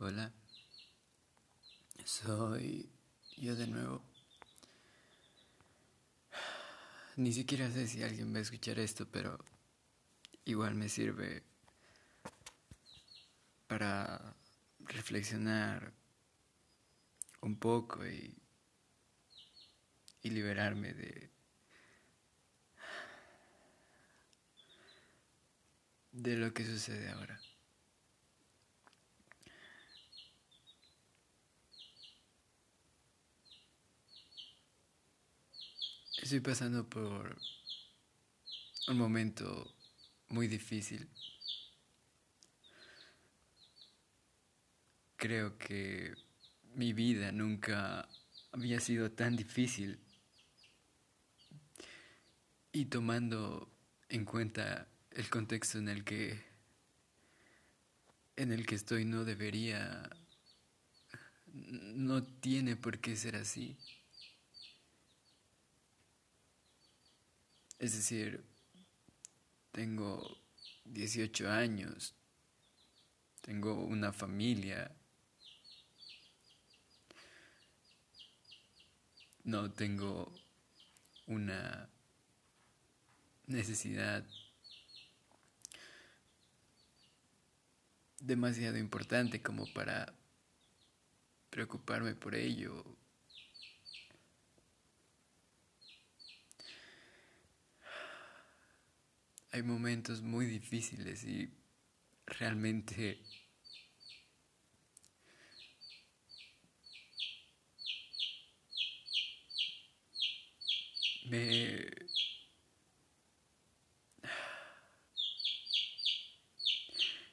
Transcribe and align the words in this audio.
Hola, 0.00 0.32
soy 2.04 2.88
yo 3.36 3.56
de 3.56 3.66
nuevo. 3.66 4.00
Ni 7.16 7.32
siquiera 7.32 7.68
sé 7.72 7.88
si 7.88 8.04
alguien 8.04 8.32
va 8.32 8.38
a 8.38 8.42
escuchar 8.42 8.78
esto, 8.78 9.08
pero 9.10 9.44
igual 10.44 10.76
me 10.76 10.88
sirve 10.88 11.42
para 13.66 14.36
reflexionar 14.78 15.92
un 17.40 17.58
poco 17.58 18.06
y, 18.06 18.40
y 20.22 20.30
liberarme 20.30 20.94
de, 20.94 21.32
de 26.12 26.36
lo 26.36 26.54
que 26.54 26.64
sucede 26.64 27.10
ahora. 27.10 27.40
Estoy 36.28 36.40
pasando 36.40 36.86
por 36.86 37.38
un 38.88 38.98
momento 38.98 39.74
muy 40.28 40.46
difícil. 40.46 41.08
Creo 45.16 45.56
que 45.56 46.12
mi 46.74 46.92
vida 46.92 47.32
nunca 47.32 48.06
había 48.52 48.78
sido 48.78 49.10
tan 49.10 49.36
difícil. 49.36 49.98
Y 52.72 52.84
tomando 52.84 53.72
en 54.10 54.26
cuenta 54.26 54.86
el 55.12 55.30
contexto 55.30 55.78
en 55.78 55.88
el 55.88 56.04
que 56.04 56.44
en 58.36 58.52
el 58.52 58.66
que 58.66 58.74
estoy 58.74 59.06
no 59.06 59.24
debería 59.24 60.10
no 61.46 62.22
tiene 62.22 62.76
por 62.76 62.98
qué 62.98 63.16
ser 63.16 63.34
así. 63.36 63.78
Es 67.78 67.94
decir, 67.94 68.44
tengo 69.70 70.36
18 70.84 71.48
años, 71.48 72.14
tengo 73.40 73.74
una 73.84 74.12
familia, 74.12 74.90
no 79.44 79.70
tengo 79.70 80.32
una 81.26 81.88
necesidad 83.46 84.26
demasiado 88.20 88.76
importante 88.76 89.40
como 89.40 89.72
para 89.72 90.12
preocuparme 91.50 92.14
por 92.14 92.34
ello 92.34 92.84
hay 99.50 99.62
momentos 99.62 100.22
muy 100.22 100.46
difíciles 100.46 101.24
y 101.24 101.50
realmente 102.26 103.22
me 111.30 111.86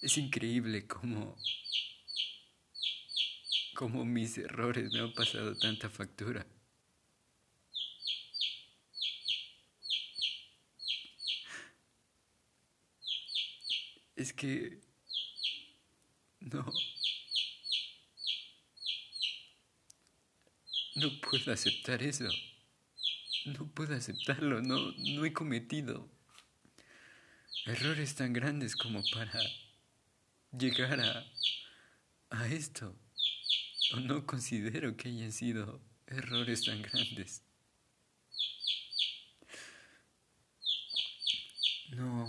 es 0.00 0.18
increíble 0.18 0.86
cómo 0.86 1.36
cómo 3.74 4.04
mis 4.04 4.38
errores 4.38 4.90
me 4.92 5.00
han 5.00 5.12
pasado 5.12 5.54
tanta 5.56 5.90
factura. 5.90 6.46
Es 14.16 14.32
que 14.32 14.80
no. 16.40 16.64
No 20.94 21.20
puedo 21.20 21.52
aceptar 21.52 22.02
eso. 22.02 22.24
No 23.44 23.68
puedo 23.68 23.94
aceptarlo. 23.94 24.62
No, 24.62 24.92
no 24.92 25.24
he 25.26 25.32
cometido 25.34 26.08
errores 27.66 28.14
tan 28.14 28.32
grandes 28.32 28.74
como 28.74 29.02
para 29.12 29.40
llegar 30.58 31.00
a, 31.00 31.26
a 32.30 32.46
esto. 32.46 32.96
O 33.92 34.00
no 34.00 34.24
considero 34.26 34.96
que 34.96 35.10
hayan 35.10 35.32
sido 35.32 35.80
errores 36.06 36.64
tan 36.64 36.80
grandes. 36.80 37.42
No. 41.90 42.28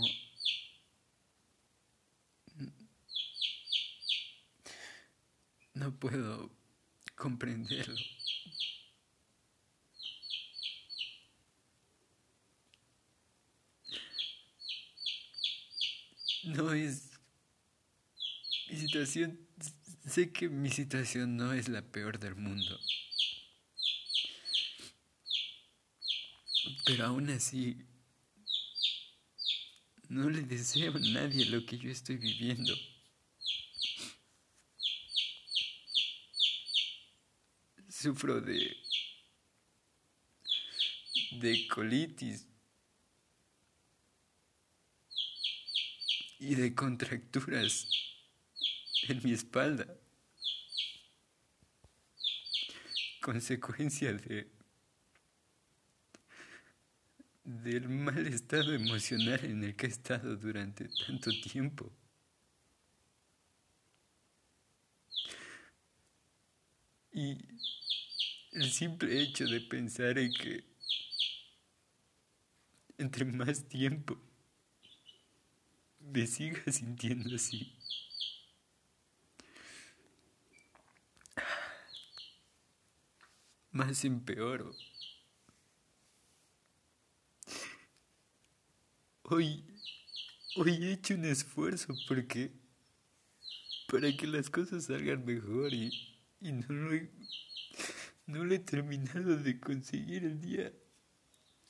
No 5.97 5.99
puedo 5.99 6.51
comprenderlo. 7.15 7.95
No 16.43 16.71
es... 16.71 17.09
Mi 18.69 18.77
situación... 18.77 19.39
Sé 20.05 20.31
que 20.31 20.49
mi 20.49 20.69
situación 20.69 21.35
no 21.35 21.51
es 21.53 21.67
la 21.67 21.81
peor 21.81 22.19
del 22.19 22.35
mundo. 22.35 22.79
Pero 26.85 27.05
aún 27.07 27.31
así... 27.31 27.75
No 30.09 30.29
le 30.29 30.43
deseo 30.43 30.95
a 30.95 30.99
nadie 30.99 31.45
lo 31.45 31.65
que 31.65 31.79
yo 31.79 31.89
estoy 31.89 32.17
viviendo. 32.17 32.75
Sufro 38.07 38.39
de, 38.39 38.73
de 41.41 41.67
colitis 41.67 42.47
y 46.39 46.55
de 46.55 46.73
contracturas 46.73 47.85
en 49.09 49.21
mi 49.23 49.33
espalda, 49.33 49.85
consecuencia 53.21 54.13
de 54.13 54.49
del 57.43 57.89
mal 57.89 58.27
estado 58.27 58.73
emocional 58.73 59.39
en 59.43 59.63
el 59.63 59.75
que 59.75 59.87
he 59.87 59.89
estado 59.89 60.35
durante 60.37 60.87
tanto 61.07 61.31
tiempo. 61.41 61.91
Y 67.13 67.37
el 68.57 68.71
simple 68.71 69.21
hecho 69.21 69.45
de 69.45 69.61
pensar 69.61 70.17
en 70.17 70.33
que 70.33 70.63
entre 72.97 73.23
más 73.23 73.69
tiempo 73.69 74.17
me 75.99 76.25
siga 76.25 76.59
sintiendo 76.71 77.35
así. 77.35 77.71
Más 83.71 84.03
empeoro. 84.03 84.73
Hoy, 89.21 89.63
hoy 90.55 90.71
he 90.81 90.93
hecho 90.93 91.13
un 91.13 91.25
esfuerzo 91.25 91.93
porque 92.07 92.51
para 93.87 94.11
que 94.17 94.25
las 94.25 94.49
cosas 94.49 94.85
salgan 94.85 95.25
mejor 95.25 95.73
y, 95.75 95.91
y 96.41 96.51
no 96.53 96.73
lo 96.73 96.93
he 96.93 97.11
no 98.27 98.43
lo 98.43 98.53
he 98.53 98.59
terminado 98.59 99.37
de 99.37 99.59
conseguir 99.59 100.25
el 100.25 100.39
día. 100.39 100.71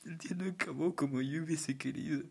El 0.04 0.18
día 0.18 0.36
no 0.36 0.50
acabó 0.50 0.94
como 0.94 1.22
yo 1.22 1.42
hubiese 1.42 1.78
querido. 1.78 2.24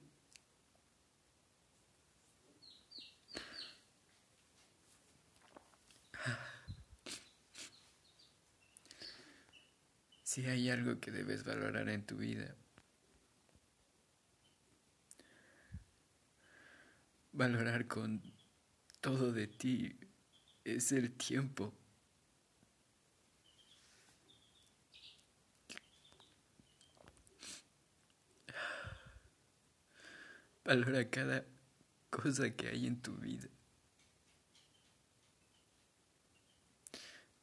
Si 10.24 10.46
hay 10.46 10.70
algo 10.70 11.00
que 11.00 11.10
debes 11.10 11.44
valorar 11.44 11.90
en 11.90 12.06
tu 12.06 12.18
vida, 12.18 12.56
valorar 17.32 17.88
con 17.88 18.22
todo 19.00 19.32
de 19.32 19.48
ti 19.48 19.98
es 20.64 20.92
el 20.92 21.14
tiempo. 21.14 21.74
Valora 30.68 31.10
cada 31.10 31.46
cosa 32.12 32.56
que 32.56 32.68
hay 32.68 32.86
en 32.86 33.02
tu 33.02 33.14
vida. 33.16 33.50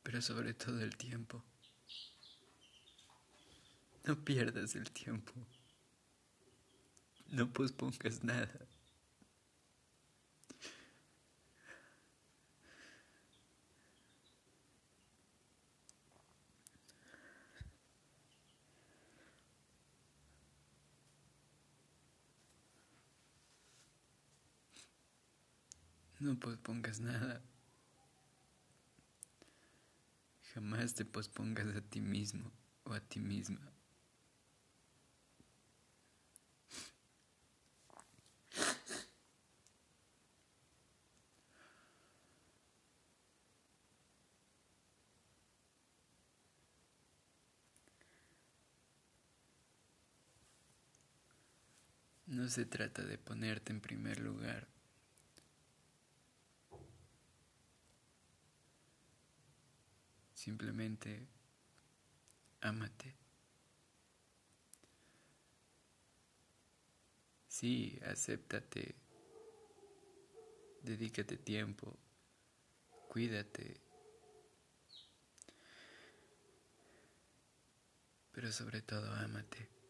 pero 0.05 0.21
sobre 0.23 0.55
todo 0.55 0.81
el 0.81 0.97
tiempo. 0.97 1.43
No 4.05 4.23
pierdas 4.23 4.77
el 4.77 4.91
tiempo. 4.93 5.33
No 7.31 7.53
pospongas 7.53 8.23
nada. 8.23 8.69
No 26.25 26.41
pospongas 26.41 27.01
nada. 27.01 27.43
Jamás 30.55 30.95
te 30.95 31.05
pospongas 31.05 31.77
a 31.77 31.83
ti 31.83 32.01
mismo 32.01 32.51
o 32.85 32.95
a 32.95 33.01
ti 33.01 33.21
misma. 33.21 33.61
No 52.27 52.49
se 52.49 52.65
trata 52.65 53.03
de 53.03 53.19
ponerte 53.19 53.75
en 53.75 53.83
primer 53.83 54.21
lugar. 54.21 54.74
Simplemente 60.45 61.27
ámate. 62.61 63.15
Sí, 67.49 67.99
acéptate. 68.05 68.95
Dedícate 70.83 71.39
tiempo. 71.39 71.97
Cuídate. 73.09 73.81
Pero 78.33 78.53
sobre 78.53 78.83
todo 78.83 79.11
ámate. 79.15 79.84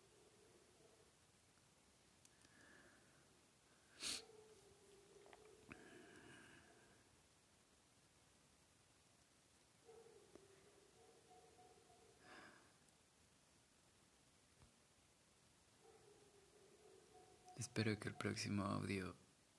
Espero 17.65 17.99
que 17.99 18.09
el 18.09 18.15
próximo 18.15 18.63
audio 18.67 19.17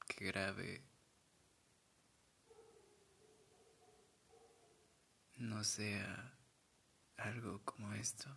que 0.07 0.25
grabe 0.25 0.83
no 5.37 5.63
sea 5.63 6.37
algo 7.17 7.63
como 7.65 7.91
esto. 7.93 8.29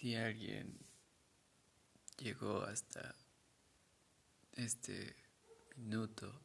Si 0.00 0.16
alguien 0.16 0.78
llegó 2.16 2.62
hasta 2.62 3.14
este 4.54 5.14
minuto, 5.76 6.40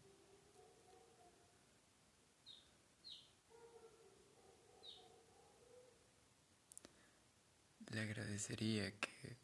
le 7.92 8.02
agradecería 8.02 8.92
que 9.00 9.38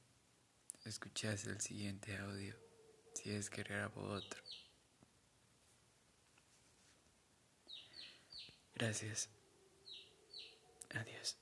escuchase 0.84 1.50
el 1.50 1.62
siguiente 1.62 2.18
audio, 2.18 2.54
si 3.14 3.32
es 3.32 3.50
que 3.50 3.64
grabo 3.64 4.02
otro. 4.10 4.44
Gracias. 8.76 9.30
Adiós. 10.90 11.41